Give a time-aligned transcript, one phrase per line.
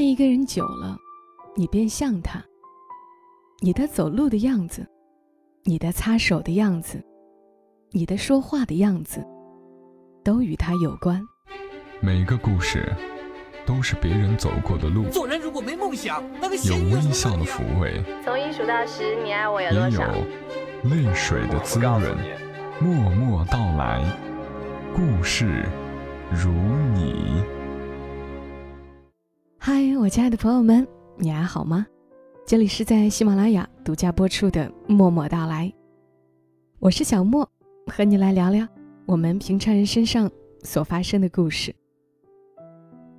[0.00, 0.96] 爱一个人久了，
[1.54, 2.42] 你便像他。
[3.60, 4.88] 你的走路的样子，
[5.64, 7.04] 你的擦手的样子，
[7.90, 9.22] 你的说话的样子，
[10.24, 11.20] 都与他有关。
[12.00, 12.90] 每个故事
[13.66, 15.04] 都是别人走过的路。
[15.10, 20.10] 做人如果没梦想，那个有微笑的抚慰，从一数到十，你爱我有也有多少？
[20.84, 22.00] 泪水的滋润。
[22.80, 24.02] 默默到来，
[24.96, 25.68] 故事
[26.32, 26.50] 如
[26.94, 27.44] 你。
[29.62, 30.88] 嗨，我亲爱的朋友们，
[31.18, 31.86] 你还好吗？
[32.46, 35.66] 这里是在喜马拉雅独家播出的《默默到来》，
[36.78, 37.46] 我是小莫，
[37.86, 38.66] 和你来聊聊
[39.04, 40.30] 我们平常人身上
[40.62, 41.74] 所发生的故事。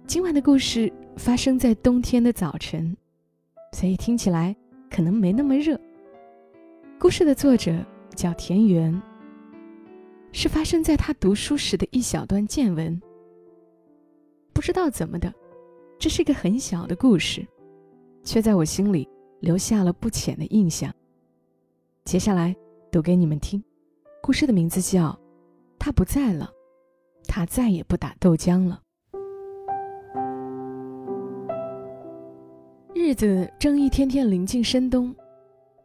[0.07, 2.97] 今晚的故事发生在冬天的早晨，
[3.73, 4.55] 所以听起来
[4.89, 5.79] 可能没那么热。
[6.97, 7.71] 故事的作者
[8.15, 8.99] 叫田园，
[10.31, 12.99] 是发生在他读书时的一小段见闻。
[14.53, 15.31] 不知道怎么的，
[16.01, 17.45] 这是一个很小的故事，
[18.23, 19.07] 却在我心里
[19.39, 20.91] 留下了不浅的印象。
[22.05, 22.55] 接下来
[22.91, 23.63] 读给你们听，
[24.19, 25.09] 故事的名字叫
[25.77, 26.49] 《他不在了，
[27.27, 28.81] 他再也不打豆浆了》。
[32.95, 35.15] 日子正一天天临近深冬，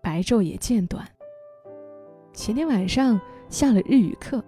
[0.02, 1.06] 白昼也渐短。
[2.32, 4.42] 前天晚上下了日语课，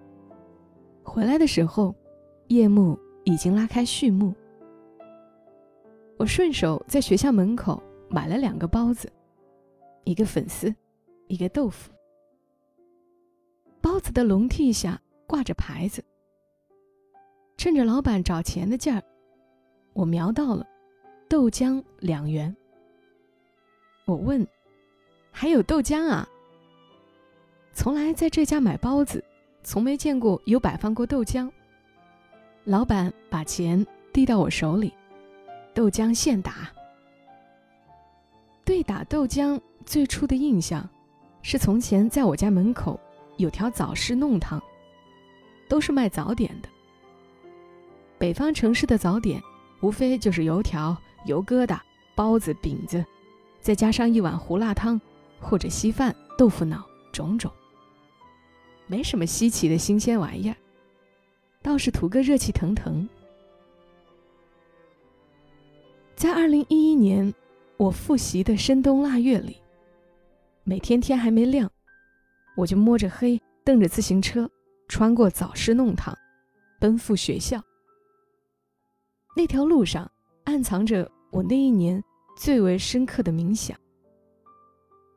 [1.03, 1.93] 回来的时候，
[2.47, 4.33] 夜幕已经拉开序幕。
[6.19, 9.09] 我顺手在学校门口买了两个包子，
[10.03, 10.75] 一个粉丝，
[11.27, 11.89] 一个豆腐。
[13.79, 16.03] 包子的笼屉下挂着牌子，
[17.55, 19.01] 趁着老板找钱的劲儿，
[19.93, 20.67] 我瞄到了
[21.29, 22.53] 豆浆两元。
[24.03, 24.45] 我问
[25.31, 26.27] ：“还有豆浆啊？”
[27.71, 29.23] 从来在这家买包子，
[29.63, 31.49] 从没见过有摆放过豆浆。
[32.65, 34.93] 老板把钱递到我手里，
[35.73, 36.69] 豆浆现打。
[38.65, 40.87] 对打豆浆最初的印象，
[41.41, 42.99] 是从前在我家门口
[43.37, 44.61] 有条早市弄堂，
[45.67, 46.69] 都是卖早点的。
[48.17, 49.41] 北方城市的早点，
[49.81, 51.79] 无非就是油条、油疙瘩、
[52.13, 53.03] 包子、饼子，
[53.61, 54.99] 再加上一碗胡辣汤，
[55.39, 57.51] 或者稀饭、豆腐脑，种种。
[58.85, 60.55] 没什么稀奇的新鲜玩意儿，
[61.61, 63.07] 倒是图个热气腾腾。
[66.19, 67.33] 在二零一一年，
[67.77, 69.55] 我复习的深冬腊月里，
[70.65, 71.71] 每天天还没亮，
[72.57, 74.51] 我就摸着黑，蹬着自行车，
[74.89, 76.13] 穿过早市弄堂，
[76.77, 77.63] 奔赴学校。
[79.33, 80.11] 那条路上
[80.43, 82.03] 暗藏着我那一年
[82.35, 83.79] 最为深刻的冥想。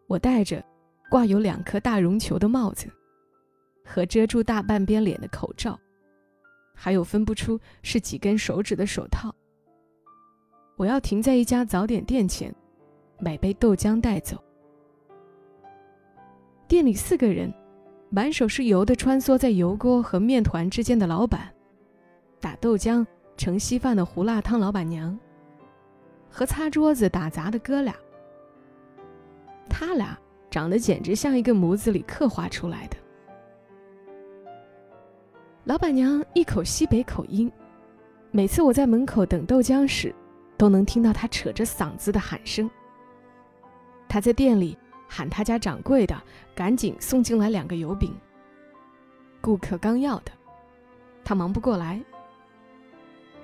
[0.07, 0.65] 我戴着
[1.11, 2.89] 挂有两颗大绒球的帽子。
[3.85, 5.77] 和遮住大半边脸的口罩，
[6.73, 9.35] 还有分不出是几根手指的手套。
[10.83, 12.53] 我要停在一家早点店前，
[13.21, 14.37] 买杯豆浆带走。
[16.67, 17.55] 店里四个人，
[18.11, 21.49] 满手是油的穿梭在油锅和面团之间的老板，
[22.41, 23.07] 打豆浆
[23.37, 25.17] 盛稀饭的胡辣汤老板娘，
[26.29, 27.95] 和擦桌子打杂的哥俩。
[29.69, 30.19] 他俩
[30.51, 32.97] 长得简直像一个模子里刻画出来的。
[35.63, 37.49] 老板娘一口西北口音，
[38.33, 40.13] 每次我在门口等豆浆时，
[40.63, 42.71] 都能听到他扯着嗓子的喊声。
[44.09, 44.79] 他在店里
[45.09, 46.17] 喊他家掌柜的
[46.55, 48.15] 赶紧送进来两个油饼。
[49.41, 50.31] 顾客刚要的，
[51.25, 52.01] 他忙不过来。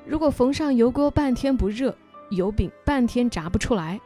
[0.07, 1.93] 如果逢上油锅半天不热，
[2.31, 4.01] 油饼半天炸不出来，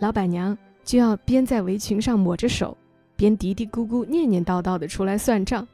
[0.00, 2.76] 老板娘就要边在围裙上抹着手，
[3.14, 5.64] 边嘀嘀咕咕、念念叨叨的出来算账。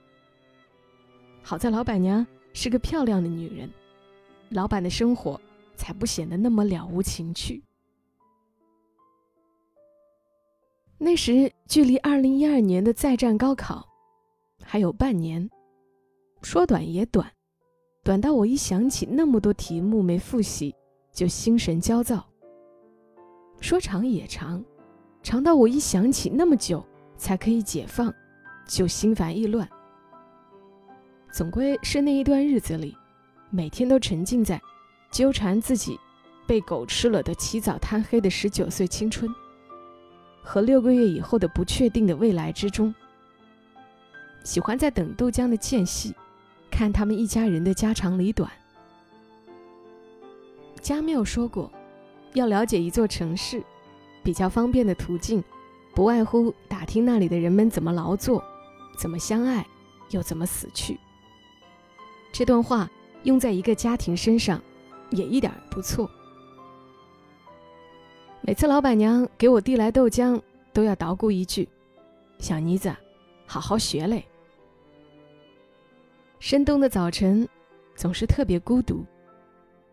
[1.43, 3.71] 好在老板娘是个漂亮的女人，
[4.51, 5.41] 老板的生活
[5.83, 7.61] 才不显得那么了无情趣。
[10.97, 13.85] 那时距离二零一二年的再战高考
[14.63, 15.51] 还有半年，
[16.41, 17.29] 说短也短，
[18.05, 20.73] 短到我一想起那么多题目没复习
[21.11, 22.19] 就心神焦躁；
[23.61, 24.65] 说长也长，
[25.21, 26.87] 长到我一想起那么久
[27.17, 28.15] 才可以解放，
[28.69, 29.69] 就心烦意乱。
[31.33, 32.97] 总归是那一段日子里，
[33.51, 34.63] 每天都沉浸在
[35.13, 36.01] 纠缠自己
[36.47, 39.31] 被狗吃了的起早贪黑的十九岁青春，
[40.43, 42.93] 和六个月以后的不确定的未来之中。
[44.43, 46.15] 喜欢在等豆浆的间隙，
[46.71, 48.51] 看他们一家人的家长里短。
[50.81, 51.71] 加缪说过，
[52.33, 53.63] 要了解一座城市，
[54.25, 55.45] 比较方便的途径，
[55.95, 58.43] 不外乎打听那里的人们怎么劳作，
[58.99, 59.65] 怎么相爱，
[60.11, 60.99] 又怎么死去。
[62.33, 62.91] 这段话
[63.23, 64.61] 用在一个家庭身上，
[65.13, 66.11] 也一点不错。
[68.41, 70.41] 每次老板娘给我递来豆浆，
[70.73, 71.69] 都要捣鼓一句
[72.41, 72.93] ：“小妮子，
[73.47, 74.25] 好好学嘞。”
[76.41, 77.49] 深冬的早晨，
[77.95, 79.07] 总是特别孤独，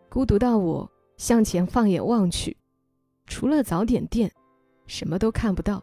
[0.08, 2.56] 孤独到我向前放眼望去，
[3.26, 4.28] 除了早点店，
[4.88, 5.80] 什么都看不到。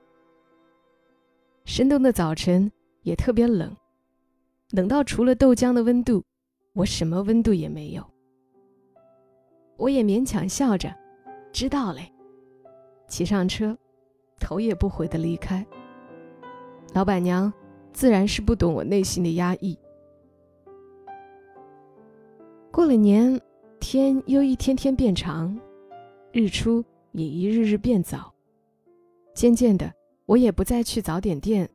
[1.63, 2.69] 深冬的早晨
[3.03, 3.73] 也特别冷，
[4.71, 6.21] 冷到除了豆浆的温度，
[6.73, 8.05] 我什么温度也没有。
[9.77, 10.93] 我也勉强笑着，
[11.53, 12.11] 知道嘞。
[13.07, 13.77] 骑上车，
[14.39, 15.65] 头也不回的离开。
[16.93, 17.51] 老板娘
[17.93, 19.77] 自然是不懂我内心的压抑。
[22.71, 23.39] 过了年，
[23.79, 25.57] 天又一天天变长，
[26.31, 28.33] 日出也一日日变早。
[29.33, 29.93] 渐渐的，
[30.25, 31.69] 我也不再去早点店，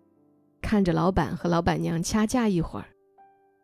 [0.61, 2.87] 看着老板和老板娘掐架一会儿，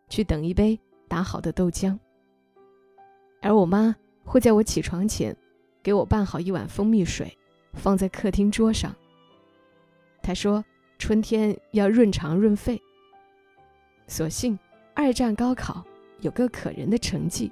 [0.09, 1.99] 去等一杯打好的豆浆。
[3.41, 3.95] 而我妈
[4.29, 5.35] 会在我起床前，
[5.83, 7.37] 给我拌好一碗蜂蜜水，
[7.73, 8.95] 放在客厅桌上。
[10.23, 10.63] 他说
[10.99, 12.81] ：“春天要润肠润肺。”
[14.07, 14.59] 所幸
[14.95, 15.85] 二战高考。
[16.21, 17.49] 有个可人的成绩，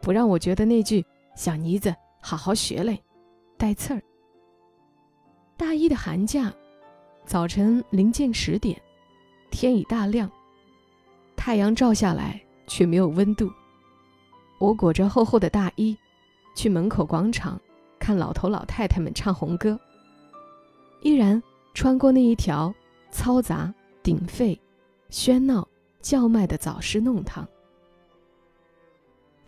[0.00, 1.04] 不让我觉得那句
[1.34, 3.02] “小妮子，好好学嘞”
[3.58, 4.00] 带刺儿。
[5.56, 6.54] 大一的寒假，
[7.26, 8.80] 早晨临近十点，
[9.50, 10.30] 天已大亮，
[11.34, 13.50] 太阳照下来却没有温度。
[14.62, 15.98] 我裹着厚厚的大衣，
[16.54, 17.60] 去门口广场
[17.98, 19.76] 看老头老太太们唱红歌，
[21.00, 21.42] 依然
[21.74, 22.72] 穿过那一条
[23.10, 23.74] 嘈杂、
[24.04, 24.56] 鼎沸、
[25.10, 25.66] 喧闹、
[26.00, 27.44] 叫卖的早市弄堂。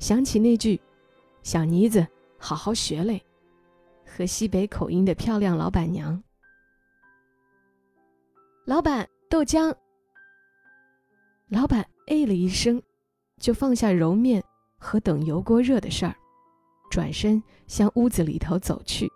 [0.00, 0.81] 想起那句
[1.44, 2.05] “小妮子，
[2.37, 3.22] 好好学嘞”，
[4.05, 6.20] 和西北口音的漂亮老板娘。
[8.64, 9.72] 老板，豆浆。
[11.50, 12.82] 老板哎了一声，
[13.38, 14.43] 就放下揉面
[14.84, 16.14] 和等油锅热的事儿，
[16.90, 19.10] 转身向屋子里头走去，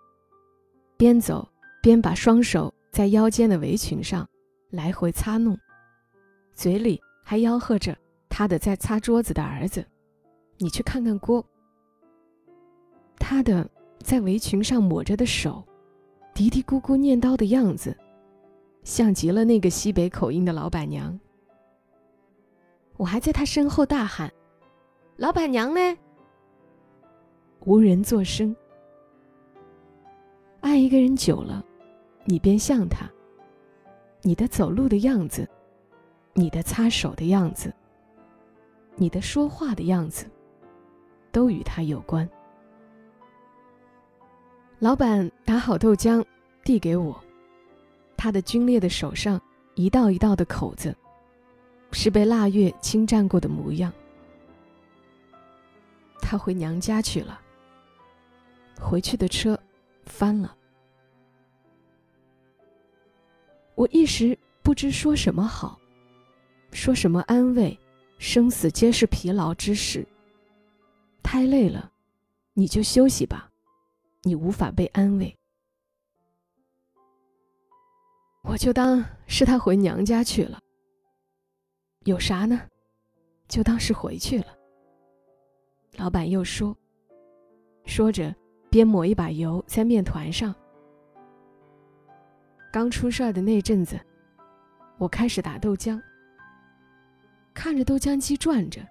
[0.97, 1.47] 边走
[1.79, 4.27] 边把双手在腰间的围裙上
[4.71, 5.55] 来回擦弄，
[6.55, 7.95] 嘴里还吆喝着
[8.27, 9.85] 他的在擦桌子的儿子。
[10.57, 11.45] 你去看看锅。
[13.19, 13.69] 他的
[14.01, 15.63] 在围裙上抹着的手，
[16.33, 17.95] 嘀嘀咕咕念叨的样子，
[18.83, 21.17] 像极了那个西北口音的老板娘。
[22.97, 24.33] 我还在他身后大喊
[25.19, 25.79] ：“老板娘呢？”
[27.65, 28.55] 无人作声。
[30.61, 31.61] 爱一个人久了，
[32.23, 33.05] 你便像他。
[34.21, 35.45] 你的走路的样子，
[36.33, 37.73] 你的擦手的样子，
[38.95, 40.25] 你的说话的样子。
[41.31, 42.27] 都与他有关。
[44.79, 46.25] 老板打好豆浆，
[46.63, 47.15] 递给我，
[48.17, 49.39] 他的皲裂的手上
[49.75, 50.95] 一道一道的口子，
[51.91, 53.93] 是被腊月侵占过的模样。
[56.21, 57.39] 他回娘家去了。
[58.79, 59.59] 回去的车
[60.05, 60.55] 翻了。
[63.75, 65.79] 我一时不知说什么好，
[66.71, 67.77] 说什么安慰，
[68.17, 70.05] 生死皆是疲劳之事。
[71.23, 71.91] 太累了，
[72.53, 73.49] 你就休息吧，
[74.23, 75.33] 你无法被安慰。
[78.43, 80.59] 我就当是他回娘家去了。
[82.05, 82.67] 有啥呢？
[83.47, 84.58] 就当是回去了。
[85.99, 86.73] 老板又说，
[87.83, 88.33] 说着
[88.69, 90.55] 边抹一把油在面团上。
[92.71, 93.99] 刚出事儿的那阵子，
[94.97, 96.01] 我开始打豆浆，
[97.53, 98.81] 看着豆浆机转着。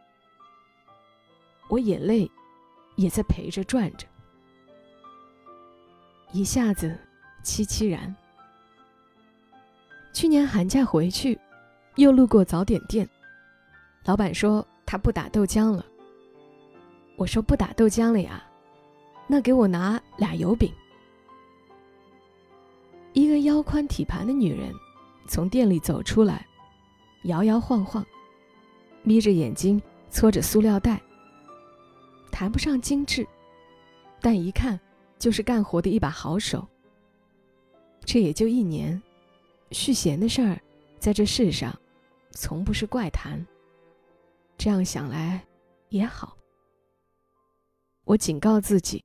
[1.71, 2.31] 我眼泪
[2.97, 4.07] 也在陪着转着，
[6.33, 6.95] 一下子
[7.43, 8.15] 凄凄然。
[10.13, 11.41] 去年寒假回去，
[11.97, 13.09] 又路过早点店，
[14.05, 15.83] 老板说他不打豆浆了。
[17.19, 18.41] 我说不打豆浆了呀，
[19.27, 20.73] 那给我拿俩油饼。
[23.13, 24.73] 一个腰宽体盘的女人
[25.27, 26.47] 从店里走出来，
[27.25, 28.07] 摇摇晃晃，
[29.03, 31.03] 眯着眼睛搓着塑料袋。
[32.31, 33.27] 谈不上精致，
[34.21, 34.79] 但一看
[35.19, 36.65] 就是干活的一把好手。
[38.05, 39.03] 这也就一年，
[39.73, 40.57] 续弦的事儿，
[41.01, 41.77] 在这世上，
[42.31, 43.45] 从不是怪谈。
[44.57, 45.45] 这样想来
[45.89, 46.38] 也好。
[48.09, 49.05] 我警告自己，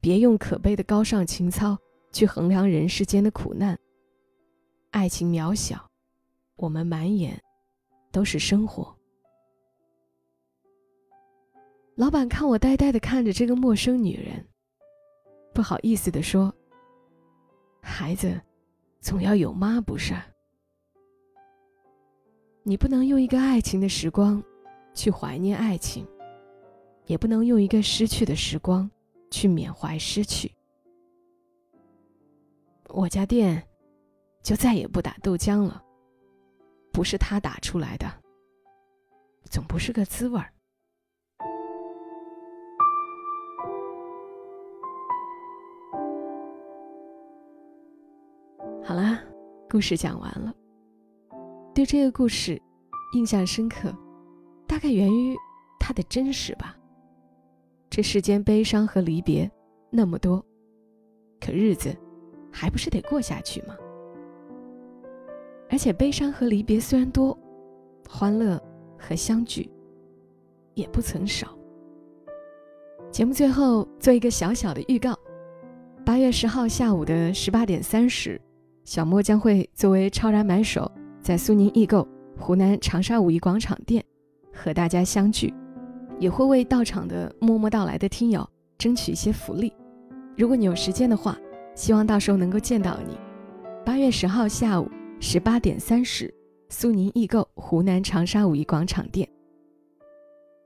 [0.00, 1.78] 别用可悲的高尚情操
[2.10, 3.78] 去衡量人世间的苦难。
[4.90, 5.88] 爱情渺小，
[6.56, 7.40] 我们满眼
[8.10, 8.92] 都是生活。
[11.94, 14.44] 老板看我呆呆的看着这个陌生女人，
[15.54, 16.52] 不好意思的说
[17.80, 18.40] ：“孩子，
[19.00, 20.12] 总要有妈不是？
[22.64, 24.42] 你不能用一个爱情的时光，
[24.92, 26.04] 去怀念爱情，
[27.10, 28.88] 也不能用一个失去的时光，
[29.32, 30.48] 去缅怀失去。
[32.90, 33.60] 我家店
[34.44, 35.82] 就再也不打豆浆了。
[36.92, 38.06] 不是他打出来的，
[39.50, 40.52] 总不是个滋味儿。
[48.84, 49.20] 好啦，
[49.68, 50.54] 故事讲完了。
[51.74, 52.62] 对这个故事
[53.14, 53.92] 印象深刻，
[54.68, 55.36] 大概源于
[55.80, 56.76] 它的真实吧。
[57.90, 59.50] 这世间悲伤和离别
[59.90, 60.42] 那么多，
[61.40, 61.92] 可日子
[62.52, 63.76] 还不是得过下去吗？
[65.68, 67.36] 而且悲伤和离别虽然多，
[68.08, 68.62] 欢乐
[68.96, 69.68] 和相聚
[70.74, 71.48] 也不曾少。
[73.10, 75.18] 节目最后做一个小小的预告：
[76.06, 78.40] 八月十号下午的十八点三十，
[78.84, 80.88] 小莫将会作为超然买手，
[81.20, 82.06] 在苏宁易购
[82.38, 84.04] 湖南长沙五一广场店
[84.52, 85.52] 和大家相聚，
[86.20, 88.48] 也会为到场的默默到来的听友
[88.78, 89.72] 争取一些福利。
[90.36, 91.36] 如果你有时间的话，
[91.74, 93.18] 希望到时候能够见到你。
[93.84, 94.88] 八月十号下午。
[95.22, 96.34] 十八点三十，
[96.70, 99.28] 苏宁易购湖南长沙五一广场店，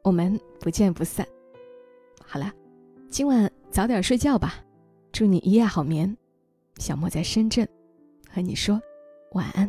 [0.04, 1.26] 我们不见不散。
[2.25, 2.52] 好了，
[3.11, 4.54] 今晚早点睡觉吧，
[5.11, 6.16] 祝你一夜好眠。
[6.76, 7.68] 小莫在深圳，
[8.30, 8.80] 和你说
[9.32, 9.68] 晚安。